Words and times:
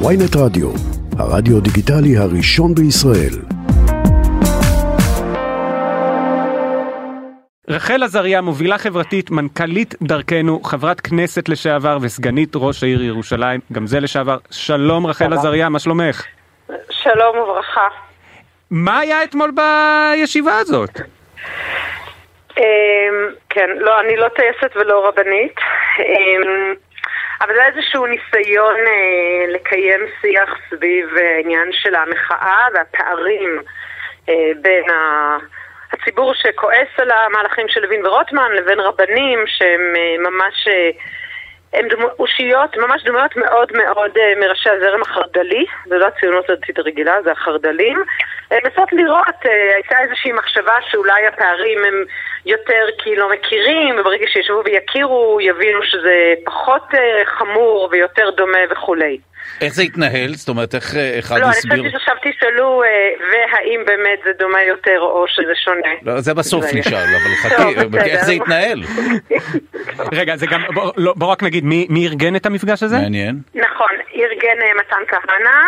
ויינט 0.00 0.36
רדיו, 0.36 0.68
הרדיו 1.18 1.60
דיגיטלי 1.60 2.16
הראשון 2.16 2.74
בישראל. 2.74 3.34
רחל 7.68 8.02
עזריה, 8.02 8.40
מובילה 8.40 8.78
חברתית, 8.78 9.30
מנכ"לית 9.30 9.94
דרכנו, 10.02 10.60
חברת 10.62 11.00
כנסת 11.00 11.48
לשעבר 11.48 11.98
וסגנית 12.02 12.52
ראש 12.54 12.82
העיר 12.82 13.02
ירושלים, 13.02 13.60
גם 13.72 13.86
זה 13.86 14.00
לשעבר. 14.00 14.36
שלום 14.50 15.06
רחל 15.06 15.32
עזריה, 15.32 15.68
מה 15.68 15.78
שלומך? 15.78 16.24
שלום 16.90 17.38
וברכה. 17.38 17.88
מה 18.70 18.98
היה 18.98 19.24
אתמול 19.24 19.52
בישיבה 19.54 20.58
הזאת? 20.58 21.00
אמ, 22.58 22.64
כן, 23.50 23.70
לא, 23.78 24.00
אני 24.00 24.16
לא 24.16 24.28
טייסת 24.28 24.76
ולא 24.76 25.08
רבנית, 25.08 25.56
אמ, 25.98 26.74
אבל 27.40 27.54
זה 27.54 27.64
איזשהו 27.66 28.06
ניסיון 28.06 28.76
אה, 28.86 29.52
לקיים 29.52 30.00
שיח 30.20 30.58
סביב 30.70 31.16
העניין 31.16 31.68
של 31.72 31.94
המחאה 31.94 32.66
והפערים 32.74 33.60
אה, 34.28 34.50
בין 34.62 34.84
הציבור 35.92 36.34
שכועס 36.34 36.88
על 36.98 37.10
המהלכים 37.10 37.68
של 37.68 37.80
לוין 37.80 38.06
ורוטמן 38.06 38.52
לבין 38.52 38.80
רבנים 38.80 39.44
שהם 39.46 39.94
אה, 39.96 40.30
ממש... 40.30 40.68
הם 41.72 41.88
אושיות, 42.18 42.76
ממש 42.76 43.04
דמויות 43.04 43.36
מאוד 43.36 43.72
מאוד 43.72 44.10
מראשי 44.36 44.70
הזרם 44.70 45.02
החרד"לי, 45.02 45.66
זה 45.86 45.98
לא 45.98 46.06
הציונות 46.06 46.50
הדתית 46.50 46.78
הרגילה, 46.78 47.22
זה 47.22 47.32
החרד"לים. 47.32 48.02
לנסות 48.54 48.92
לראות, 48.92 49.40
הייתה 49.74 49.96
איזושהי 50.02 50.32
מחשבה 50.32 50.74
שאולי 50.90 51.26
הפערים 51.26 51.78
הם 51.84 52.04
יותר 52.46 52.84
כי 52.98 53.16
לא 53.16 53.30
מכירים, 53.32 53.94
וברגע 54.00 54.26
שישבו 54.32 54.62
ויכירו, 54.64 55.38
יבינו 55.40 55.82
שזה 55.82 56.34
פחות 56.44 56.82
uh, 56.92 56.96
חמור 57.38 57.88
ויותר 57.92 58.30
דומה 58.36 58.58
וכולי. 58.70 59.18
איך 59.60 59.74
זה 59.74 59.82
התנהל? 59.82 60.34
זאת 60.34 60.48
אומרת, 60.48 60.74
איך 60.74 60.96
אה, 60.96 61.18
אחד 61.18 61.40
לא, 61.40 61.46
הסביר? 61.46 61.76
לא, 61.76 61.82
אני 61.82 61.88
חושבת 61.88 62.00
שעכשיו 62.00 62.32
תשאלו, 62.32 62.82
והאם 63.32 63.80
באמת 63.86 64.18
זה 64.24 64.30
דומה 64.38 64.62
יותר 64.62 65.00
או 65.00 65.24
שזה 65.28 65.52
שונה. 65.64 65.94
לא, 66.02 66.20
זה 66.20 66.34
בסוף 66.34 66.64
נשאל, 66.74 66.94
אבל 66.94 67.34
חכי, 67.42 68.10
איך 68.10 68.24
זה 68.24 68.32
התנהל? 68.32 68.82
רגע, 70.18 70.36
זה 70.36 70.46
גם, 70.46 70.62
בוא, 70.74 70.92
לא, 70.96 71.14
בוא 71.16 71.26
רק 71.26 71.42
נגיד, 71.42 71.64
מי, 71.64 71.86
מי 71.90 72.06
ארגן 72.06 72.36
את 72.36 72.46
המפגש 72.46 72.82
הזה? 72.82 72.96
מעניין. 72.98 73.36
נכון, 73.54 73.90
ארגן 74.14 74.58
מתן 74.78 75.02
כהנא, 75.08 75.60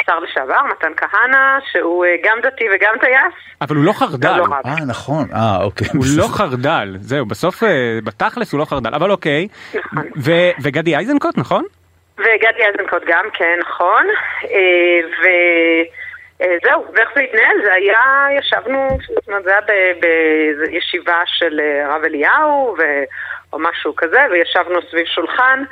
השר 0.00 0.18
לשעבר, 0.18 0.62
מתן 0.70 0.92
כהנא, 0.96 1.58
שהוא 1.72 2.04
גם 2.24 2.38
דתי 2.42 2.64
וגם 2.74 2.94
טייס. 3.00 3.34
אבל 3.60 3.76
הוא 3.76 3.84
לא 3.84 3.92
חרד"ל. 3.92 4.36
לא 4.36 4.44
אה, 4.66 4.84
נכון, 4.88 5.24
אה, 5.34 5.64
אוקיי. 5.64 5.86
הוא 5.94 6.04
לא 6.18 6.26
חרד"ל, 6.26 6.96
זהו, 7.00 7.26
בסוף, 7.26 7.62
בתכלס 8.04 8.52
הוא 8.52 8.60
לא 8.60 8.64
חרד"ל, 8.64 8.94
אבל 8.94 9.10
אוקיי. 9.10 9.48
נכון. 9.74 10.10
וגדי 10.62 10.96
איזנקוט, 10.96 11.38
נכון? 11.38 11.64
וגדי 12.18 12.64
איזנקוט 12.72 13.02
גם, 13.06 13.24
כן, 13.32 13.58
נכון. 13.60 14.06
וזהו, 15.20 16.84
ואיך 16.94 17.08
זה 17.14 17.20
התנהל? 17.20 17.56
זה 17.64 17.72
היה, 17.72 18.26
ישבנו, 18.38 18.88
זאת 19.14 19.28
אומרת, 19.28 19.44
זה 19.44 19.50
היה 19.50 19.60
בישיבה 20.00 21.22
של 21.26 21.60
הרב 21.84 22.04
אליהו, 22.04 22.76
או 23.52 23.58
משהו 23.58 23.96
כזה, 23.96 24.20
וישבנו 24.30 24.78
סביב 24.90 25.06
שולחן. 25.06 25.64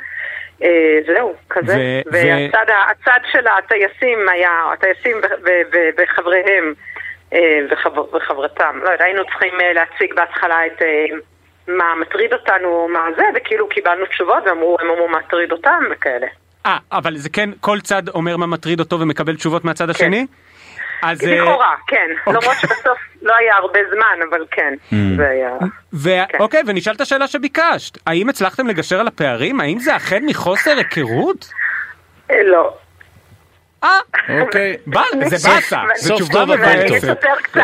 אה, 0.63 0.99
זהו, 1.07 1.33
כזה. 1.49 2.01
והצד 2.11 3.19
של 3.31 3.47
הטייסים 3.47 4.29
היה, 4.29 4.51
הטייסים 4.73 5.17
וחבריהם 5.97 6.73
אה, 7.33 7.59
וחברתם. 8.13 8.79
לא 8.83 8.89
יודע, 8.89 9.05
היינו 9.05 9.25
צריכים 9.25 9.53
אה, 9.61 9.73
להציג 9.73 10.13
בהתחלה 10.15 10.65
את 10.65 10.81
מה 11.67 11.95
מטריד 12.01 12.33
אותנו, 12.33 12.87
מה 12.93 13.05
זה, 13.17 13.23
וכאילו 13.35 13.69
קיבלנו 13.69 14.05
תשובות 14.05 14.43
ואמרו, 14.45 14.77
הם 14.81 14.89
אמרו 14.89 15.07
מה 15.07 15.19
מטריד 15.19 15.51
אותם 15.51 15.83
וכאלה. 15.91 16.27
אה, 16.65 16.77
אבל 16.91 17.17
זה 17.17 17.29
כן, 17.29 17.49
כל 17.61 17.79
צד 17.79 18.09
אומר 18.09 18.37
מה 18.37 18.47
מטריד 18.47 18.79
אותו 18.79 18.99
ומקבל 18.99 19.35
תשובות 19.35 19.65
מהצד 19.65 19.89
השני? 19.89 20.25
אז... 21.03 21.23
לכאורה, 21.23 21.75
כן. 21.87 22.07
למרות 22.27 22.57
שבסוף 22.61 22.97
לא 23.21 23.33
היה 23.35 23.55
הרבה 23.55 23.79
זמן, 23.91 24.27
אבל 24.29 24.45
כן, 24.51 24.73
זה 25.17 25.29
היה... 25.29 25.49
כן. 26.25 26.37
אוקיי, 26.39 26.61
ונשאל 26.65 26.93
את 26.93 27.01
השאלה 27.01 27.27
שביקשת. 27.27 27.97
האם 28.07 28.29
הצלחתם 28.29 28.67
לגשר 28.67 28.99
על 28.99 29.07
הפערים? 29.07 29.59
האם 29.59 29.79
זה 29.79 29.95
אכן 29.95 30.25
מחוסר 30.25 30.77
היכרות? 30.77 31.51
לא. 32.29 32.73
אה, 33.83 33.99
אוקיי. 34.41 34.77
זה 35.31 35.49
באסה, 35.49 35.79
זו 35.95 36.15
תשובה 36.15 36.45
מבאסת. 36.45 36.63
אני 36.65 36.97
אספר 36.97 37.35
קצת. 37.41 37.61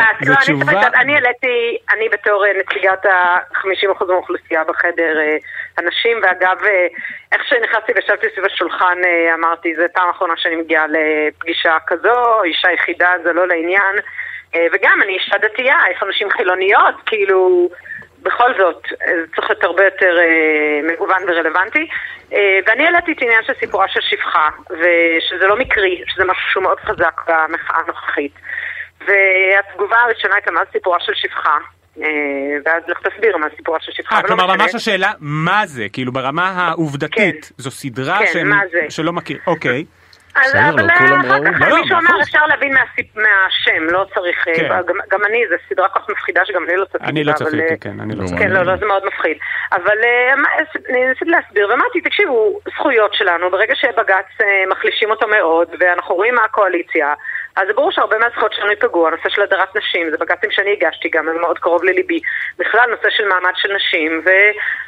אני 0.94 1.14
העליתי, 1.14 1.78
אני 1.92 2.08
בתור 2.08 2.44
נציגת 2.58 3.06
ה-50% 3.06 4.04
מהאוכלוסייה 4.08 4.64
בחדר 4.64 5.18
הנשים, 5.78 6.20
ואגב, 6.22 6.56
איך 7.32 7.42
שנכנסתי 7.48 7.92
וישבתי 7.94 8.26
סביב 8.32 8.44
השולחן, 8.44 8.98
אמרתי, 9.34 9.74
זו 9.76 9.82
פעם 9.92 10.10
אחרונה 10.10 10.34
שאני 10.36 10.56
מגיעה 10.56 10.84
לפגישה 10.86 11.76
כזו, 11.86 12.42
אישה 12.44 12.72
יחידה, 12.72 13.10
זה 13.22 13.32
לא 13.32 13.48
לעניין. 13.48 13.96
וגם, 14.72 15.02
אני 15.02 15.12
אישה 15.12 15.38
דתייה, 15.38 15.78
יש 15.90 16.02
אנשים 16.02 16.30
חילוניות, 16.30 16.94
כאילו... 17.06 17.68
בכל 18.24 18.50
זאת, 18.58 18.82
זה 18.98 19.26
צריך 19.36 19.50
להיות 19.50 19.64
הרבה 19.64 19.84
יותר 19.84 20.18
אה, 20.18 20.80
מגוון 20.92 21.22
ורלוונטי. 21.28 21.88
אה, 22.32 22.58
ואני 22.66 22.84
העליתי 22.86 23.12
את 23.12 23.22
העניין 23.22 23.42
של 23.46 23.52
סיפורה 23.60 23.88
של 23.88 24.00
שפחה, 24.00 24.48
ושזה 24.70 25.46
לא 25.46 25.56
מקרי, 25.56 26.02
שזה 26.06 26.24
משהו 26.24 26.50
שהוא 26.52 26.62
מאוד 26.62 26.80
חזק 26.80 27.20
במחאה 27.26 27.80
הנוכחית. 27.84 28.32
והתגובה 29.06 29.96
הראשונה 29.96 30.34
הייתה 30.34 30.50
מה 30.50 30.60
סיפורה 30.72 31.00
של 31.00 31.12
שפחה. 31.14 31.58
אה, 32.02 32.06
ואז 32.64 32.82
לך 32.88 32.98
תסביר 32.98 33.36
מה 33.36 33.46
סיפורה 33.56 33.78
של 33.80 33.92
שפחה. 33.92 34.16
אה, 34.16 34.22
כלומר 34.22 34.46
ממש 34.56 34.74
השאלה, 34.74 35.12
מה 35.20 35.66
זה? 35.66 35.86
כאילו 35.92 36.12
ברמה 36.12 36.48
העובדתית, 36.48 37.44
כן. 37.44 37.62
זו 37.62 37.70
סדרה 37.70 38.18
כן? 38.18 38.90
שלא 38.90 39.12
מכיר, 39.12 39.38
אוקיי. 39.46 39.84
אבל 40.36 40.82
לא 40.82 40.86
אחר. 40.86 41.06
כך 41.44 41.60
לא, 41.60 41.68
לא, 41.68 41.80
מישהו 41.80 41.96
אמר 41.98 42.10
אחוז. 42.10 42.22
אפשר 42.22 42.46
להבין 42.46 42.74
מהשם, 43.14 43.84
לא 43.90 44.06
צריך, 44.14 44.44
כן. 44.44 44.70
אה, 44.72 44.82
גם- 44.82 44.98
גם 45.10 45.20
אני, 45.24 45.44
זו 45.48 45.54
סדרה 45.68 45.88
כל 45.88 46.00
כך 46.00 46.08
מפחידה 46.08 46.44
שגם 46.44 46.64
אני 46.64 46.76
לא 46.76 46.84
צפיתי 46.84 47.04
אני 47.04 47.24
לא 47.24 47.32
צפיתי, 47.32 47.62
אה, 47.62 47.76
כן, 47.80 48.00
אני 48.00 48.14
לא 48.14 48.22
לא, 48.22 48.26
צפיתי. 48.26 48.42
כן, 48.42 48.50
לא, 48.50 48.62
לא, 48.62 48.76
זה 48.76 48.86
מאוד 48.86 49.06
מפחיד. 49.06 49.36
אבל 49.72 49.98
אה, 50.04 50.34
ניסיתי 51.08 51.24
להסביר, 51.30 51.68
ואמרתי, 51.70 52.00
תקשיבו, 52.00 52.60
זכויות 52.74 53.14
שלנו, 53.14 53.50
ברגע 53.50 53.74
שבג"ץ 53.74 54.40
אה, 54.40 54.46
מחלישים 54.70 55.10
אותו 55.10 55.28
מאוד, 55.28 55.68
ואנחנו 55.80 56.14
רואים 56.14 56.34
מה 56.34 56.44
הקואליציה, 56.44 57.14
אז 57.56 57.68
ברור 57.76 57.92
שהרבה 57.92 58.18
מהזכויות 58.18 58.52
שלנו 58.52 58.70
ייפגעו, 58.70 59.06
הנושא 59.06 59.28
של 59.28 59.42
הדרת 59.42 59.76
נשים, 59.76 60.10
זה 60.10 60.16
בג"צים 60.18 60.50
שאני 60.50 60.72
הגשתי 60.72 61.08
גם, 61.08 61.28
הם 61.28 61.40
מאוד 61.40 61.58
קרוב 61.58 61.84
לליבי. 61.84 62.20
בכלל, 62.58 62.90
נושא 62.90 63.10
של 63.10 63.28
מעמד 63.28 63.52
של 63.54 63.72
נשים, 63.76 64.22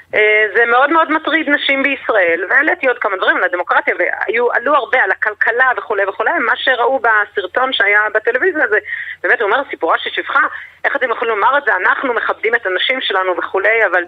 וזה 0.08 0.66
מאוד 0.66 0.90
מאוד 0.90 1.10
מטריד 1.10 1.48
נשים 1.48 1.82
בישראל, 1.82 2.44
והעליתי 2.50 2.86
עוד 2.88 2.98
כמה 2.98 3.16
דברים 3.16 3.36
על 3.36 3.44
הדמוקרטיה, 3.44 3.94
ועלו 3.98 4.74
הרבה 4.74 5.02
על 5.02 5.10
הכלכלה 5.10 5.70
וכולי 5.76 6.06
וכולי, 6.06 6.30
מה 6.38 6.56
שראו 6.56 7.00
בסרטון 7.00 7.72
שהיה 7.72 8.00
בטלוויזיה 8.14 8.68
זה, 8.68 8.78
באמת, 9.22 9.40
הוא 9.40 9.50
אומר, 9.50 9.62
סיפורה 9.70 9.98
של 9.98 10.10
שפחה, 10.10 10.40
איך 10.84 10.96
אתם 10.96 11.10
יכולים 11.10 11.34
לומר 11.34 11.58
את 11.58 11.64
זה, 11.64 11.76
אנחנו 11.76 12.14
מכבדים 12.14 12.54
את 12.54 12.66
הנשים 12.66 13.00
שלנו 13.00 13.36
וכולי, 13.36 13.86
אבל... 13.86 14.04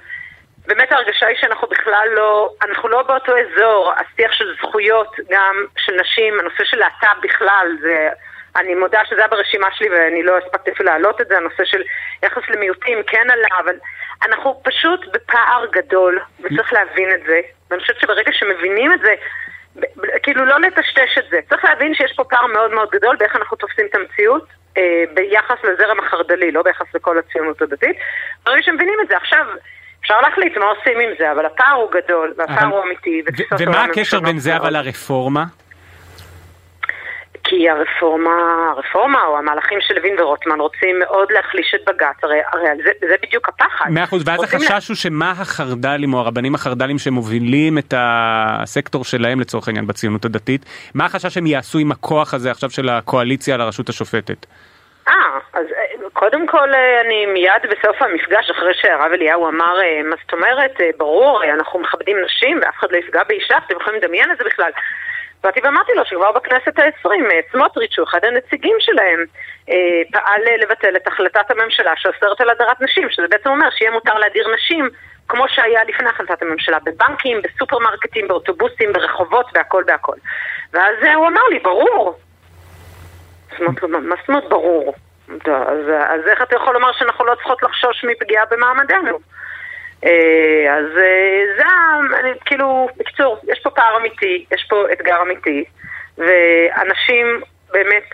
באמת 0.67 0.93
ההרגשה 0.93 1.27
היא 1.27 1.37
שאנחנו 1.41 1.69
בכלל 1.69 2.09
לא, 2.13 2.51
אנחנו 2.63 2.89
לא 2.89 3.03
באותו 3.03 3.33
אזור, 3.39 3.93
השיח 3.93 4.33
של 4.33 4.55
זכויות 4.57 5.17
גם 5.31 5.65
של 5.77 5.93
נשים, 6.01 6.41
הנושא 6.41 6.65
של 6.65 6.77
להט"ב 6.77 7.21
בכלל, 7.23 7.77
זה, 7.81 8.09
אני 8.57 8.75
מודה 8.75 9.01
שזה 9.05 9.17
היה 9.21 9.29
ברשימה 9.29 9.67
שלי 9.73 9.89
ואני 9.91 10.23
לא 10.23 10.39
הספקתי 10.39 10.71
אפילו 10.71 10.89
להעלות 10.91 11.21
את 11.21 11.29
זה, 11.29 11.37
הנושא 11.37 11.65
של 11.65 11.83
יחס 12.23 12.43
למיעוטים 12.49 12.99
כן 13.07 13.31
עלה, 13.31 13.49
אבל 13.65 13.75
אנחנו 14.27 14.61
פשוט 14.65 15.01
בפער 15.13 15.67
גדול, 15.73 16.21
וצריך 16.41 16.73
להבין 16.73 17.09
את 17.15 17.21
זה, 17.27 17.41
ואני 17.71 17.81
חושבת 17.83 18.01
שברגע 18.01 18.33
שמבינים 18.33 18.93
את 18.93 19.01
זה, 19.01 19.15
כאילו 20.23 20.45
לא 20.45 20.61
לטשטש 20.61 21.19
את 21.19 21.25
זה, 21.31 21.39
צריך 21.49 21.65
להבין 21.65 21.95
שיש 21.95 22.13
פה 22.17 22.25
פער 22.25 22.47
מאוד 22.47 22.71
מאוד 22.71 22.91
גדול 22.91 23.17
באיך 23.17 23.37
אנחנו 23.37 23.57
תופסים 23.57 23.87
את 23.87 23.95
המציאות. 23.95 24.47
אה, 24.77 25.05
ביחס 25.15 25.57
לזרם 25.65 25.99
החרד"לי, 26.01 26.51
לא 26.53 26.63
ביחס 26.63 26.87
לכל 26.95 27.19
הציונות 27.19 27.63
הדתית. 27.63 27.97
ברגע 28.47 28.63
שמבינים 28.63 28.95
את 29.03 29.09
זה, 29.09 29.17
עכשיו 29.17 29.47
אפשר 30.01 30.21
להחליט 30.21 30.57
מה 30.57 30.65
עושים 30.67 31.01
עם 31.01 31.11
זה, 31.19 31.33
אבל 31.33 31.47
הפער 31.47 31.73
הוא 31.75 31.91
גדול, 31.93 32.35
והפער 32.37 32.59
אבל- 32.59 32.67
הוא 32.67 32.83
אמיתי, 32.85 33.23
ומה 33.59 33.85
הקשר 33.85 34.21
בין 34.21 34.39
זה. 34.39 34.57
אבל 34.57 34.73
לרפורמה? 34.73 35.45
כי 37.49 37.71
הרפורמה, 37.71 38.71
הרפורמה 38.71 39.25
או 39.25 39.39
המהלכים 39.39 39.79
של 39.81 39.95
לוין 39.95 40.21
ורוטמן 40.21 40.61
רוצים 40.61 40.99
מאוד 40.99 41.33
להחליש 41.33 41.75
את 41.75 41.81
בג"ץ, 41.89 42.17
הרי, 42.23 42.39
הרי 42.53 42.69
זה, 42.85 42.91
זה 43.09 43.15
בדיוק 43.23 43.49
הפחד. 43.49 43.91
מאה 43.91 44.05
אחוז, 44.05 44.23
ואז 44.27 44.43
החשש 44.43 44.89
הוא 44.89 44.97
שמה 44.97 45.31
החרד"לים 45.31 46.15
או 46.15 46.19
הרבנים 46.19 46.55
החרד"לים 46.55 46.99
שמובילים 46.99 47.79
את 47.79 47.95
הסקטור 47.97 49.05
שלהם 49.05 49.41
לצורך 49.41 49.69
העניין 49.69 49.87
בציונות 49.87 50.25
הדתית, 50.25 50.65
מה 50.95 51.05
החשש 51.05 51.35
שהם 51.35 51.47
יעשו 51.47 51.79
עם 51.79 51.93
הכוח 51.93 52.35
הזה 52.35 52.51
עכשיו 52.51 52.71
של 52.71 52.89
הקואליציה 52.89 53.57
לרשות 53.57 53.89
השופטת? 53.89 54.47
אה, 55.09 55.15
אז 55.53 55.67
אה, 55.77 56.11
קודם 56.13 56.47
כל 56.47 56.75
אה, 56.75 57.01
אני 57.01 57.27
מיד 57.27 57.63
בסוף 57.71 58.03
המפגש, 58.03 58.51
אחרי 58.51 58.75
שהרב 58.75 59.13
אליהו 59.13 59.49
אמר, 59.49 59.81
אה, 59.81 60.03
מה 60.05 60.17
זאת 60.23 60.33
אומרת, 60.33 60.75
ברור, 60.97 61.45
אנחנו 61.45 61.79
מכבדים 61.79 62.17
נשים 62.25 62.61
ואף 62.63 62.75
אחד 62.79 62.93
לא 62.93 62.97
יפגע 62.97 63.23
באישה, 63.29 63.57
אתם 63.67 63.75
יכולים 63.81 64.01
לדמיין 64.03 64.31
את 64.31 64.39
זה 64.39 64.45
בכלל. 64.45 64.71
באתי 65.43 65.61
ואמרתי 65.65 65.93
לו 65.95 66.05
שכבר 66.05 66.33
בכנסת 66.33 66.79
העשרים, 66.79 67.25
אה, 67.25 67.41
סמוטריץ', 67.53 67.93
שהוא 67.93 68.07
אחד 68.09 68.25
הנציגים 68.25 68.77
שלהם, 68.81 69.25
אה, 69.71 69.75
פעל 70.13 70.43
אה, 70.49 70.57
לבטל 70.57 70.97
את 70.97 71.07
החלטת 71.07 71.51
הממשלה 71.51 71.93
שאוסרת 71.97 72.41
על 72.41 72.51
הדרת 72.51 72.81
נשים, 72.81 73.11
שזה 73.11 73.27
בעצם 73.31 73.51
אומר 73.51 73.71
שיהיה 73.71 73.91
מותר 73.91 74.15
להדיר 74.15 74.55
נשים 74.55 74.89
כמו 75.29 75.49
שהיה 75.49 75.85
לפני 75.85 76.09
החלטת 76.09 76.43
הממשלה, 76.43 76.79
בבנקים, 76.85 77.43
בסופרמרקטים, 77.43 78.29
באוטובוסים, 78.29 78.93
ברחובות, 78.93 79.47
בהכל 79.53 79.83
בהכל. 79.87 80.17
ואז 80.73 80.95
הוא 81.15 81.27
אמר 81.27 81.43
לי, 81.51 81.59
ברור. 81.59 82.19
מה 83.59 84.17
זאת 84.21 84.29
אומרת 84.29 84.49
ברור? 84.49 84.95
אז 86.09 86.27
איך 86.27 86.43
אתה 86.43 86.57
יכול 86.57 86.75
לומר 86.75 86.93
שאנחנו 86.93 87.25
לא 87.25 87.35
צריכות 87.35 87.63
לחשוש 87.63 88.05
מפגיעה 88.05 88.45
במעמדנו? 88.51 89.19
אז 90.71 90.85
זה, 91.57 91.65
כאילו, 92.45 92.89
בקיצור, 92.97 93.39
יש 93.49 93.61
פה 93.63 93.71
פער 93.71 93.97
אמיתי, 93.97 94.45
יש 94.53 94.67
פה 94.71 94.93
אתגר 94.93 95.23
אמיתי, 95.23 95.65
ואנשים 96.19 97.41
באמת 97.73 98.05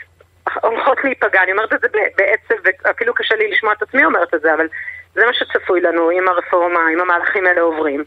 הולכות 0.63 1.05
להיפגע, 1.05 1.43
אני 1.43 1.53
אומרת 1.53 1.73
את 1.73 1.81
זה 1.81 1.89
בעצב, 2.17 2.55
ואפילו 2.85 3.15
קשה 3.15 3.35
לי 3.37 3.51
לשמוע 3.51 3.73
את 3.73 3.83
עצמי 3.83 4.05
אומרת 4.05 4.35
את 4.35 4.41
זה, 4.41 4.55
אבל 4.55 4.69
זה 5.15 5.27
מה 5.27 5.33
שצפוי 5.33 5.81
לנו 5.81 6.11
עם 6.11 6.29
הרפורמה, 6.29 6.81
עם 6.93 7.01
המהלכים 7.01 7.47
האלה 7.47 7.61
עוברים. 7.61 8.05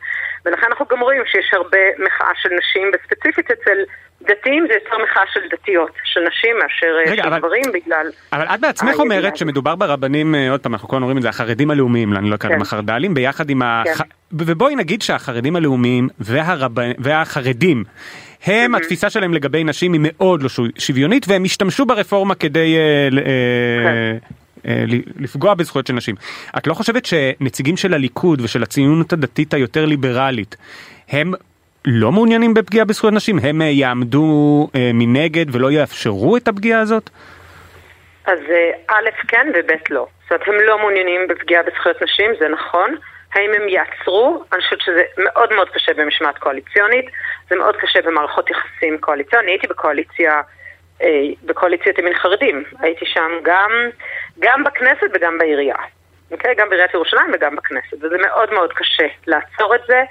ולכן 0.48 0.68
אנחנו 0.70 0.86
גם 0.92 1.00
רואים 1.00 1.22
שיש 1.26 1.54
הרבה 1.54 1.78
מחאה 2.06 2.32
של 2.42 2.50
נשים, 2.60 2.92
וספציפית 2.94 3.52
אצל 3.52 3.78
דתיים 4.22 4.66
זה 4.68 4.74
יותר 4.74 5.04
מחאה 5.04 5.24
של 5.34 5.40
דתיות, 5.52 5.92
של 6.04 6.22
נשים 6.22 6.56
מאשר 6.62 6.88
אה, 7.06 7.12
רגע, 7.12 7.24
של 7.24 7.30
אבל, 7.30 7.40
גברים 7.40 7.64
בגלל... 7.74 8.08
אבל 8.34 8.46
את 8.46 8.60
בעצמך 8.60 9.00
אומרת 9.00 9.38
שמדובר 9.38 9.76
ברבנים, 9.76 10.36
אה, 10.36 10.52
עוד 10.52 10.60
פעם, 10.60 10.74
אנחנו 10.74 10.88
כל 10.88 10.96
אומרים 10.96 11.18
את 11.18 11.22
זה, 11.22 11.30
החרדים 11.30 11.72
הלאומיים, 11.72 12.14
אני 12.14 12.30
לא 12.30 12.36
אקרא 12.36 12.50
להם 12.50 12.60
כן. 12.60 12.62
החרד"לים, 12.62 13.14
ביחד 13.14 13.50
עם 13.50 13.62
ה... 13.62 13.84
כן. 13.86 14.04
ובואי 14.32 14.76
נגיד 14.76 15.02
שהחרדים 15.02 15.56
הלאומיים 15.56 16.08
והרב... 16.20 16.72
והחרדים 17.00 17.84
הם, 18.46 18.76
התפיסה 18.76 19.10
שלהם 19.10 19.34
לגבי 19.34 19.64
נשים 19.64 19.94
היא 19.94 20.02
מאוד 20.04 20.44
לא 20.44 20.50
שוויונית, 20.78 21.26
והם 21.28 21.44
השתמשו 21.44 21.86
ברפורמה 21.86 22.36
כדי 22.36 22.76
uh, 22.76 23.14
uh, 23.14 23.18
uh, 23.18 24.34
לפגוע 25.20 25.54
בזכויות 25.54 25.88
של 25.88 25.94
נשים. 25.94 26.16
את 26.58 26.68
לא 26.68 26.74
חושבת 26.74 27.06
שנציגים 27.06 27.78
של 27.78 27.94
הליכוד 27.94 28.42
ושל 28.42 28.64
הציונות 28.64 29.14
הדתית 29.14 29.54
היותר 29.54 29.86
ליברלית, 29.86 30.56
הם 31.10 31.34
לא 31.86 32.12
מעוניינים 32.12 32.54
בפגיעה 32.54 32.86
בזכויות 32.86 33.14
נשים? 33.14 33.40
הם 33.44 33.62
יעמדו 33.62 34.68
מנגד 34.94 35.56
ולא 35.56 35.72
יאפשרו 35.72 36.38
את 36.38 36.48
הפגיעה 36.48 36.82
הזאת? 36.82 37.10
אז 38.26 38.40
א' 38.88 39.10
כן 39.28 39.48
וב' 39.56 39.72
לא. 39.90 40.08
זאת 40.24 40.32
אומרת, 40.32 40.48
הם 40.48 40.68
לא 40.68 40.78
מעוניינים 40.78 41.22
בפגיעה 41.30 41.64
בזכויות 41.64 42.02
נשים, 42.02 42.32
זה 42.40 42.48
נכון. 42.48 42.96
האם 43.36 43.52
הם 43.54 43.70
יעצרו? 43.70 44.44
אני 44.54 44.62
חושבת 44.62 44.82
שזה 44.82 45.04
מאוד 45.18 45.54
מאוד 45.56 45.70
קשה 45.70 45.94
במשמעת 45.94 46.38
קואליציונית, 46.38 47.06
זה 47.50 47.56
מאוד 47.56 47.76
קשה 47.76 48.02
במערכות 48.02 48.50
יחסים 48.50 48.98
קואליציונית. 48.98 49.50
הייתי 49.50 49.68
בקואליציה, 49.68 50.32
אה, 50.32 50.42
בקואליציית 51.44 52.00
ימין 52.00 52.14
חרדים, 52.14 52.64
הייתי 52.80 53.06
שם 53.06 53.32
גם, 53.44 53.72
גם 54.40 54.64
בכנסת 54.64 55.08
וגם 55.14 55.38
בעירייה. 55.38 55.76
אוקיי? 56.32 56.56
גם 56.56 56.70
בעיריית 56.70 56.94
ירושלים 56.94 57.32
וגם 57.34 57.56
בכנסת, 57.56 57.94
וזה 57.94 58.18
מאוד 58.18 58.54
מאוד 58.54 58.74
קשה 58.74 59.08
לעצור 59.28 59.76
את 59.76 59.82
זה. 59.88 60.04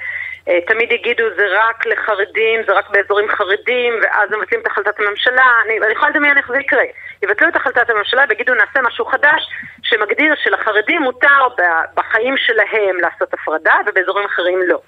אה, 0.48 0.58
תמיד 0.66 0.92
יגידו 0.92 1.24
זה 1.36 1.46
רק 1.50 1.86
לחרדים, 1.86 2.60
זה 2.66 2.72
רק 2.72 2.90
באזורים 2.90 3.28
חרדים, 3.28 3.94
ואז 4.02 4.30
מבטלים 4.30 4.60
את 4.60 4.66
החלטת 4.66 5.00
הממשלה. 5.00 5.46
אני, 5.64 5.80
אני 5.80 5.92
יכולה 5.92 6.10
לדמיין 6.10 6.36
איך 6.36 6.48
זה 6.48 6.58
יקרה. 6.58 6.84
יבטלו 7.22 7.48
את 7.48 7.56
החלטת 7.56 7.90
הממשלה 7.90 8.24
ויגידו 8.28 8.54
נעשה 8.54 8.82
משהו 8.82 9.04
חדש 9.06 9.50
שמגדיר 9.82 10.34
שלחרדים 10.34 11.02
מותר 11.02 11.48
בחיים 11.94 12.36
שלהם 12.36 12.96
לעשות 13.00 13.34
הפרדה 13.34 13.74
ובאזורים 13.86 14.24
אחרים 14.24 14.62
לא. 14.66 14.80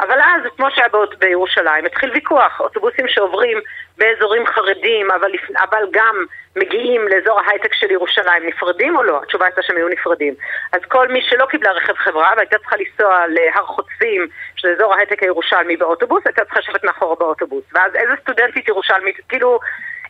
אבל 0.00 0.20
אז, 0.20 0.42
כמו 0.56 0.70
שהיה 0.70 0.88
בירושלים, 1.18 1.84
התחיל 1.84 2.10
ויכוח, 2.12 2.60
אוטובוסים 2.60 3.08
שעוברים 3.08 3.58
באזורים 3.98 4.46
חרדים, 4.46 5.10
אבל, 5.10 5.30
אבל 5.56 5.84
גם 5.90 6.24
מגיעים 6.56 7.08
לאזור 7.08 7.40
ההייטק 7.40 7.74
של 7.74 7.90
ירושלים, 7.90 8.46
נפרדים 8.46 8.96
או 8.96 9.02
לא? 9.02 9.20
התשובה 9.22 9.46
הייתה 9.46 9.62
שהם 9.62 9.76
היו 9.76 9.88
נפרדים. 9.88 10.34
אז 10.72 10.80
כל 10.88 11.08
מי 11.08 11.22
שלא 11.22 11.46
קיבלה 11.46 11.72
רכב 11.72 11.94
חברה 11.94 12.32
והייתה 12.36 12.58
צריכה 12.58 12.76
לנסוע 12.76 13.26
להר 13.28 13.66
חוטפים, 13.66 14.26
שזה 14.56 14.72
אזור 14.72 14.94
ההייטק 14.94 15.22
הירושלמי 15.22 15.76
באוטובוס, 15.76 16.22
הייתה 16.26 16.44
צריכה 16.44 16.60
לשבת 16.60 16.84
מאחורה 16.84 17.16
באוטובוס. 17.16 17.64
ואז 17.72 17.94
איזה 17.94 18.12
סטודנטית 18.22 18.68
ירושלמית, 18.68 19.16
כאילו... 19.28 19.60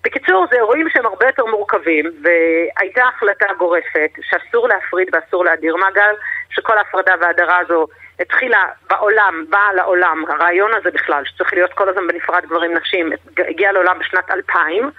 בקיצור, 0.05 0.47
זה 0.51 0.57
אירועים 0.57 0.89
שהם 0.91 1.07
הרבה 1.07 1.27
יותר 1.27 1.45
מורכבים, 1.45 2.11
והייתה 2.23 3.05
החלטה 3.05 3.47
גורפת 3.59 4.11
שאסור 4.23 4.69
להפריד 4.69 5.09
ואסור 5.13 5.45
להדיר 5.45 5.77
מעגל, 5.77 6.15
שכל 6.51 6.79
ההפרדה 6.79 7.15
וההדרה 7.21 7.59
הזו 7.59 7.87
התחילה 8.21 8.65
בעולם, 8.91 9.45
באה 9.51 9.73
לעולם, 9.73 10.25
הרעיון 10.29 10.71
הזה 10.75 10.91
בכלל, 10.91 11.23
שצריך 11.25 11.53
להיות 11.53 11.73
כל 11.73 11.89
הזמן 11.89 12.07
בנפרד 12.07 12.47
גברים 12.47 12.75
נשים, 12.75 13.13
הגיע 13.49 13.73
לעולם 13.73 13.99
בשנת 13.99 14.31
2000, 14.31 14.91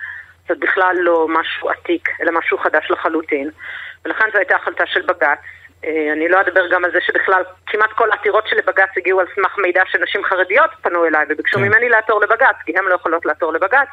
זה 0.47 0.53
בכלל 0.59 0.95
לא 0.99 1.27
משהו 1.29 1.69
עתיק, 1.69 2.09
אלא 2.21 2.31
משהו 2.31 2.57
חדש 2.57 2.91
לחלוטין. 2.91 3.49
ולכן 4.05 4.25
זו 4.31 4.37
הייתה 4.37 4.55
החלטה 4.55 4.85
של 4.85 5.01
בג"ץ. 5.01 5.39
אה, 5.85 6.13
אני 6.13 6.29
לא 6.29 6.41
אדבר 6.41 6.67
גם 6.67 6.85
על 6.85 6.91
זה 6.91 7.01
שבכלל 7.01 7.43
כמעט 7.65 7.91
כל 7.91 8.11
העתירות 8.11 8.47
של 8.47 8.57
בג"ץ 8.67 8.89
הגיעו 8.97 9.19
על 9.19 9.27
סמך 9.35 9.57
מידע 9.57 9.83
שנשים 9.85 10.23
חרדיות 10.23 10.69
פנו 10.81 11.05
אליי 11.05 11.25
וביקשו 11.29 11.57
כן. 11.57 11.63
ממני 11.63 11.89
לעתור 11.89 12.21
לבג"ץ, 12.21 12.55
כי 12.65 12.73
הן 12.77 12.85
לא 12.85 12.95
יכולות 12.95 13.25
לעתור 13.25 13.53
לבג"ץ. 13.53 13.87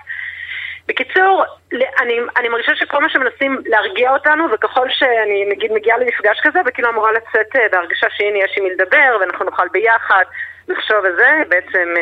בקיצור, 0.88 1.44
אני, 1.72 2.18
אני 2.36 2.48
מרגישה 2.48 2.76
שכל 2.76 3.02
מה 3.02 3.08
שמנסים 3.08 3.58
להרגיע 3.66 4.12
אותנו, 4.12 4.44
וככל 4.52 4.90
שאני 4.90 5.44
נגיד 5.48 5.72
מגיעה 5.72 5.98
למפגש 5.98 6.40
כזה, 6.42 6.58
וכאילו 6.66 6.88
אמורה 6.88 7.12
לצאת 7.12 7.56
אה, 7.56 7.66
בהרגשה 7.72 8.06
שהנה 8.10 8.38
יש 8.38 8.54
עם 8.58 8.64
מי 8.64 8.70
לדבר, 8.70 9.16
ואנחנו 9.20 9.44
נוכל 9.44 9.68
ביחד 9.72 10.24
לחשוב 10.68 11.04
על 11.04 11.16
זה, 11.16 11.30
בעצם 11.48 11.94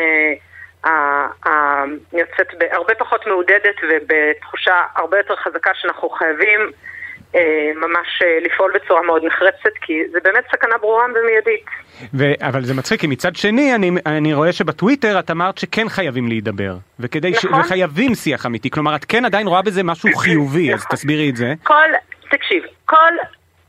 אה, 0.85 1.27
אני 1.45 2.19
יוצאת 2.21 2.47
הרבה 2.71 2.95
פחות 2.95 3.27
מעודדת 3.27 3.75
ובתחושה 3.89 4.83
הרבה 4.95 5.17
יותר 5.17 5.35
חזקה 5.35 5.71
שאנחנו 5.73 6.09
חייבים 6.09 6.61
אה, 6.61 6.71
ממש 7.75 8.21
אה, 8.23 8.37
לפעול 8.41 8.71
בצורה 8.75 9.01
מאוד 9.01 9.23
נחרצת, 9.25 9.73
כי 9.81 9.93
זה 10.11 10.19
באמת 10.23 10.43
סכנה 10.51 10.77
ברורה 10.77 11.05
ומיידית. 11.05 11.65
ו- 12.13 12.47
אבל 12.47 12.61
זה 12.63 12.73
מצחיק, 12.73 13.01
כי 13.01 13.07
מצד 13.07 13.35
שני 13.35 13.75
אני, 13.75 13.91
אני 14.05 14.33
רואה 14.33 14.51
שבטוויטר 14.51 15.19
את 15.19 15.31
אמרת 15.31 15.57
שכן 15.57 15.89
חייבים 15.89 16.27
להידבר, 16.27 16.73
וכדי 16.99 17.31
נכון. 17.31 17.63
ש- 17.63 17.65
וחייבים 17.65 18.15
שיח 18.15 18.45
אמיתי, 18.45 18.69
כלומר 18.69 18.95
את 18.95 19.05
כן 19.05 19.25
עדיין 19.25 19.47
רואה 19.47 19.61
בזה 19.61 19.83
משהו 19.83 20.09
חיובי, 20.15 20.73
אז 20.73 20.79
נכון. 20.79 20.95
תסבירי 20.95 21.29
את 21.29 21.35
זה. 21.35 21.53
כל, 21.63 21.89
תקשיב, 22.31 22.63
כל, 22.85 23.13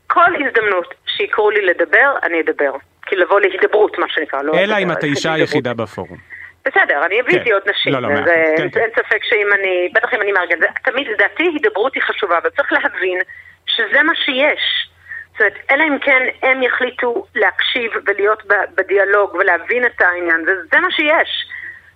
כל 0.07 0.31
הזדמנות 0.47 0.93
שיקראו 1.17 1.51
לי 1.51 1.61
לדבר, 1.65 2.13
אני 2.23 2.41
אדבר. 2.41 2.71
כי 3.05 3.15
לבוא 3.15 3.39
להידברות, 3.39 3.97
מה 3.99 4.05
שנקרא. 4.09 4.41
לא 4.41 4.53
אלא 4.53 4.75
אם 4.79 4.91
את 4.91 5.03
האישה 5.03 5.33
היחידה 5.33 5.73
בפורום. 5.73 6.17
בסדר, 6.65 7.05
אני 7.05 7.21
אביא 7.21 7.33
איתי 7.33 7.49
כן. 7.49 7.53
עוד 7.53 7.61
נשים, 7.69 7.93
לא, 7.93 7.99
לא, 8.01 8.09
זה, 8.25 8.53
כן, 8.57 8.69
כן. 8.69 8.79
אין 8.79 8.89
ספק 8.95 9.23
שאם 9.23 9.47
אני, 9.59 9.89
בטח 9.95 10.13
אם 10.13 10.21
אני 10.21 10.31
מארגן, 10.31 10.55
תמיד 10.83 11.07
לדעתי 11.07 11.43
הידברות 11.43 11.95
היא 11.95 12.03
חשובה, 12.03 12.37
אבל 12.37 12.49
צריך 12.49 12.73
להבין 12.73 13.19
שזה 13.65 14.03
מה 14.03 14.15
שיש. 14.15 14.89
זאת 15.31 15.39
אומרת, 15.41 15.53
אלא 15.71 15.83
אם 15.83 15.99
כן 15.99 16.27
הם 16.43 16.63
יחליטו 16.63 17.25
להקשיב 17.35 17.91
ולהיות 18.05 18.43
בדיאלוג 18.75 19.35
ולהבין 19.35 19.85
את 19.85 20.01
העניין, 20.01 20.41
וזה 20.41 20.79
מה 20.79 20.91
שיש. 20.91 21.47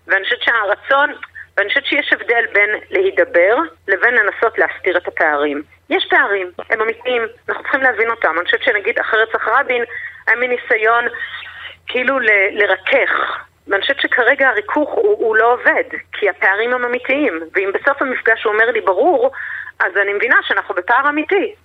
ואני 0.08 0.24
חושבת 0.24 0.42
שהרצון, 0.42 1.14
ואני 1.58 1.70
חושבת 1.70 1.86
שיש 1.86 2.14
הבדל 2.14 2.46
בין 2.54 2.70
להידבר 2.90 3.58
לבין 3.88 4.14
לנסות 4.14 4.58
להסתיר 4.58 4.98
את 4.98 5.08
הפערים. 5.08 5.64
יש 5.90 6.08
פערים, 6.10 6.52
הם 6.70 6.82
אמיתיים, 6.82 7.22
אנחנו 7.50 7.64
צריכים 7.64 7.82
להבין 7.82 8.10
אותם. 8.10 8.36
אני 8.38 8.46
חושבת 8.46 8.64
שנגיד 8.64 9.00
אחרי 9.00 9.22
רצח 9.22 9.48
רבין 9.48 9.84
היה 10.28 10.36
מין 10.36 10.52
ניסיון 10.52 11.06
כאילו 11.88 12.20
ל- 12.20 12.50
לרכך. 12.52 13.44
ואני 13.68 13.82
חושבת 13.82 14.00
שכרגע 14.00 14.50
הריכוך 14.50 14.90
הוא, 14.90 15.18
הוא 15.18 15.36
לא 15.36 15.54
עובד, 15.54 15.84
כי 16.14 16.30
הפערים 16.30 16.74
הם 16.74 16.86
אמיתיים. 16.86 17.40
ואם 17.56 17.72
בסוף 17.74 18.02
המפגש 18.02 18.44
הוא 18.44 18.54
אומר 18.54 18.72
לי 18.72 18.82
ברור, 18.82 19.32
אז 19.80 19.98
אני 19.98 20.14
מבינה 20.14 20.38
שאנחנו 20.42 20.76
בפער 20.76 21.10
אמיתי. 21.10 21.56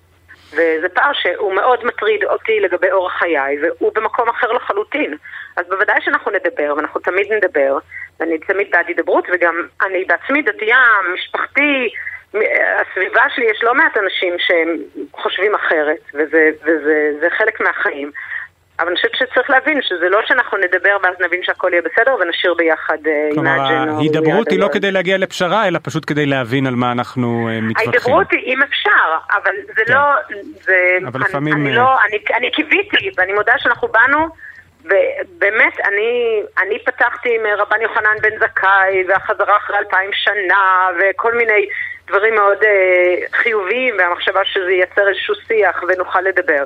וזה 0.53 0.89
פער 0.89 1.13
שהוא 1.13 1.55
מאוד 1.55 1.85
מטריד 1.85 2.25
אותי 2.25 2.61
לגבי 2.61 2.91
אורח 2.91 3.13
חיי, 3.13 3.59
והוא 3.63 3.93
במקום 3.95 4.29
אחר 4.29 4.53
לחלוטין. 4.53 5.17
אז 5.57 5.67
בוודאי 5.69 6.01
שאנחנו 6.05 6.31
נדבר, 6.31 6.75
ואנחנו 6.77 7.01
תמיד 7.01 7.33
נדבר, 7.33 7.79
ואני 8.21 8.39
תמיד 8.39 8.71
בעד 8.71 8.89
הידברות, 8.89 9.25
וגם 9.33 9.55
אני 9.83 10.05
בעצמי 10.05 10.43
דתייה, 10.43 10.85
משפחתי, 11.15 11.91
הסביבה 12.81 13.23
שלי 13.35 13.45
יש 13.51 13.63
לא 13.63 13.75
מעט 13.75 13.97
אנשים 13.97 14.35
שהם 14.39 14.77
חושבים 15.13 15.55
אחרת, 15.55 16.01
וזה, 16.15 16.51
וזה 16.65 17.31
חלק 17.31 17.61
מהחיים. 17.61 18.11
אבל 18.83 18.91
אני 18.91 18.97
חושבת 18.97 19.15
שצריך 19.15 19.51
להבין 19.51 19.83
שזה 19.83 20.09
לא 20.09 20.21
שאנחנו 20.27 20.59
נדבר 20.59 20.97
ואז 21.03 21.15
נבין 21.21 21.41
שהכל 21.43 21.69
יהיה 21.73 21.83
בסדר 21.83 22.15
ונשאיר 22.21 22.55
ביחד 22.55 22.99
אה. 23.07 23.29
כלומר, 23.35 23.61
ההידברות 23.61 24.51
היא 24.51 24.59
לא 24.59 24.69
כדי 24.73 24.91
להגיע 24.91 25.19
לפשרה, 25.19 25.69
אלא 25.69 25.79
פשוט 25.83 26.05
כדי 26.07 26.27
להבין 26.27 26.67
על 26.67 26.75
מה 26.75 26.93
אנחנו 26.93 27.49
אה, 27.49 27.61
מתווכחים. 27.61 27.91
ההידברות 27.91 28.33
היא 28.33 28.55
אם 28.55 28.63
אפשר, 28.63 29.09
אבל 29.31 29.53
זה 29.67 29.83
כן. 29.87 29.93
לא... 29.93 30.01
זה, 30.61 30.99
אבל 31.07 31.21
אני, 31.21 31.29
לפעמים... 31.29 31.55
אני, 31.55 31.75
לא, 31.75 31.83
אה, 31.83 31.97
אני, 32.09 32.19
אני 32.37 32.51
קיוויתי, 32.51 33.11
ואני 33.17 33.33
מודה 33.33 33.53
שאנחנו 33.59 33.89
באנו, 33.89 34.29
ובאמת, 34.85 35.81
אני, 35.89 36.43
אני 36.63 36.79
פתחתי 36.85 37.37
עם 37.37 37.47
רבן 37.59 37.83
יוחנן 37.83 38.17
בן 38.23 38.39
זכאי, 38.39 39.05
והחזרה 39.09 39.57
אחרי 39.57 39.79
אלפיים 39.79 40.11
שנה, 40.13 40.89
וכל 40.99 41.35
מיני 41.35 41.67
דברים 42.09 42.35
מאוד 42.35 42.59
uh, 42.59 43.37
חיוביים, 43.37 43.95
והמחשבה 43.99 44.41
שזה 44.45 44.73
ייצר 44.73 45.09
איזשהו 45.09 45.35
שיח 45.35 45.83
ונוכל 45.89 46.21
לדבר. 46.21 46.65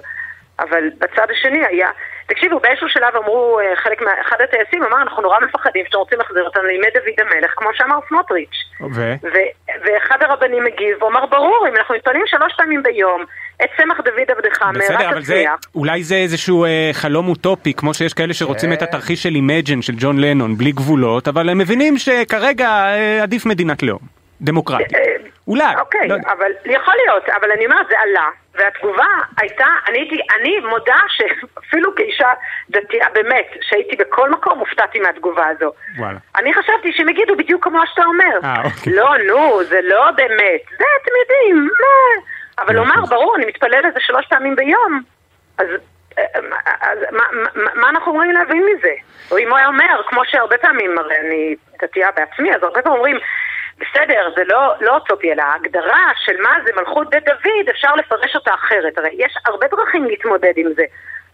אבל 0.60 0.84
בצד 0.98 1.26
השני 1.30 1.66
היה, 1.66 1.88
תקשיבו, 2.26 2.60
באיזשהו 2.60 2.88
שלב 2.88 3.16
אמרו, 3.16 3.60
אה, 3.60 3.76
חלק 3.76 4.02
מה... 4.02 4.10
אחד 4.20 4.36
הטייסים 4.44 4.82
אמר, 4.82 5.02
אנחנו 5.02 5.22
נורא 5.22 5.38
מפחדים 5.40 5.84
שאתם 5.86 5.98
רוצים 5.98 6.18
להחזיר 6.18 6.44
אותנו 6.44 6.62
לימי 6.62 6.86
דוד 6.94 7.26
המלך, 7.26 7.52
כמו 7.56 7.68
שאמר 7.74 7.98
סמוטריץ'. 8.08 8.56
ו? 8.80 9.14
ו- 9.22 9.52
ואחד 9.84 10.18
הרבנים 10.20 10.64
מגיב, 10.64 10.96
הוא 11.00 11.10
אמר, 11.10 11.26
ברור, 11.26 11.66
אם 11.68 11.76
אנחנו 11.76 11.94
מתפללים 11.94 12.22
שלוש 12.26 12.52
פעמים 12.56 12.82
ביום, 12.82 13.24
את 13.64 13.68
צמח 13.76 14.00
דוד 14.04 14.30
עבדך, 14.30 14.62
בסדר, 14.74 14.96
מהרה 14.96 15.10
אבל 15.10 15.22
זה, 15.22 15.34
תצליח. 15.34 15.60
אולי 15.74 16.02
זה 16.02 16.14
איזשהו 16.14 16.64
אה, 16.64 16.90
חלום 16.92 17.28
אוטופי, 17.28 17.74
כמו 17.74 17.94
שיש 17.94 18.14
כאלה 18.14 18.34
שרוצים 18.34 18.72
את 18.72 18.82
התרחיש 18.82 19.22
של 19.22 19.34
Imagine 19.34 19.82
של 19.82 19.92
ג'ון 19.96 20.20
לנון, 20.20 20.56
בלי 20.56 20.72
גבולות, 20.72 21.28
אבל 21.28 21.48
הם 21.48 21.58
מבינים 21.58 21.98
שכרגע 21.98 22.68
אה, 22.68 23.22
עדיף 23.22 23.46
מדינת 23.46 23.82
לאום, 23.82 24.00
דמוקרטית. 24.40 25.15
אה, 25.48 25.52
אולי. 25.52 25.80
אוקיי, 25.80 26.08
לא 26.08 26.14
יודע. 26.14 26.32
אבל 26.32 26.52
יכול 26.64 26.94
להיות, 27.04 27.28
אבל 27.28 27.50
אני 27.52 27.66
אומרת, 27.66 27.86
זה 27.88 28.00
עלה, 28.00 28.28
והתגובה 28.54 29.06
הייתה, 29.40 29.66
אני 29.88 29.98
הייתי, 29.98 30.18
אני 30.38 30.60
מודה 30.60 30.98
שאפילו 31.08 31.94
כאישה 31.94 32.28
דתייה, 32.70 33.06
באמת, 33.12 33.46
שהייתי 33.60 33.96
בכל 33.96 34.30
מקום, 34.30 34.58
הופתעתי 34.58 35.00
מהתגובה 35.00 35.46
הזו. 35.46 35.72
וואלה. 35.98 36.18
אני 36.36 36.54
חשבתי 36.54 36.92
שהם 36.92 37.08
יגידו 37.08 37.36
בדיוק 37.36 37.64
כמו 37.64 37.80
שאתה 37.86 38.04
אומר. 38.04 38.38
אה, 38.44 38.62
אוקיי. 38.64 38.92
לא, 38.92 39.10
נו, 39.26 39.64
זה 39.64 39.80
לא 39.82 40.10
באמת, 40.10 40.60
זה 40.78 40.84
אתם 41.02 41.12
יודעים, 41.20 41.64
מה? 41.64 42.22
אבל 42.58 42.74
לומר. 42.74 43.04
ברור, 43.08 43.36
אני 43.36 43.46
מתפלל 43.46 43.88
לזה 43.88 44.00
שלוש 44.00 44.26
פעמים 44.26 44.56
ביום, 44.56 45.02
אז... 45.58 45.66
אה, 46.18 46.24
אז 46.80 46.98
מה, 47.12 47.24
מה, 47.54 47.70
מה 47.74 47.88
אנחנו 47.88 48.12
אומרים 48.12 48.30
להבין 48.30 48.64
מזה? 48.74 48.92
או 49.30 49.38
אם 49.38 49.48
הוא 49.48 49.58
היה 49.58 49.66
אומר, 49.66 50.02
כמו 50.08 50.20
שהרבה 50.24 50.58
פעמים, 50.58 50.98
הרי 50.98 51.16
אני 51.26 51.54
דתייה 51.82 52.08
בעצמי, 52.16 52.54
אז 52.54 52.62
הרבה 52.62 52.82
פעמים 52.82 52.98
אומרים, 52.98 53.16
בסדר, 53.80 54.28
זה 54.36 54.42
לא, 54.48 54.74
לא 54.80 54.94
אוטופי, 54.94 55.32
אלא 55.32 55.42
ההגדרה 55.42 56.10
של 56.24 56.42
מה 56.42 56.56
זה 56.64 56.70
מלכות 56.76 57.10
בית 57.10 57.24
דוד, 57.24 57.68
אפשר 57.70 57.94
לפרש 57.94 58.34
אותה 58.34 58.54
אחרת. 58.54 58.98
הרי 58.98 59.10
יש 59.18 59.34
הרבה 59.46 59.66
דרכים 59.68 60.04
להתמודד 60.04 60.52
עם 60.56 60.72
זה. 60.76 60.84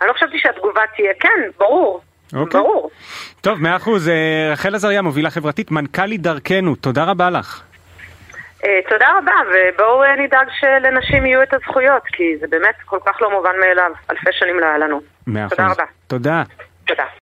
אני 0.01 0.09
לא 0.09 0.13
חשבתי 0.13 0.39
שהתגובה 0.39 0.83
תהיה, 0.97 1.13
כן, 1.21 1.41
ברור, 1.59 2.01
אוקיי. 2.35 2.61
ברור. 2.61 2.91
טוב, 3.41 3.63
מאה 3.63 3.77
אחוז. 3.77 4.09
אה, 4.09 4.49
רחל 4.53 4.75
עזריה, 4.75 5.03
מובילה 5.03 5.31
חברתית, 5.31 5.71
מנכ"לית 5.71 6.21
דרכנו, 6.21 6.77
תודה 6.77 7.05
רבה 7.05 7.31
לך. 7.31 7.63
אה, 8.65 8.81
תודה 8.89 9.07
רבה, 9.19 9.33
ובואו 9.49 10.03
אה, 10.03 10.17
נדאג 10.17 10.47
שלנשים 10.61 11.27
יהיו 11.27 11.43
את 11.43 11.55
הזכויות, 11.55 12.03
כי 12.07 12.37
זה 12.41 12.47
באמת 12.51 12.75
כל 12.85 12.99
כך 13.07 13.23
לא 13.23 13.31
מובן 13.31 13.55
מאליו. 13.61 13.91
אלפי 14.11 14.33
שנים 14.33 14.61
לא 14.61 14.67
היה 14.67 14.79
לנו. 14.79 15.01
מאה 15.27 15.47
אחוז. 15.47 15.57
תודה 15.57 15.73
רבה. 15.73 15.85
תודה. 16.07 16.43
תודה. 16.87 17.05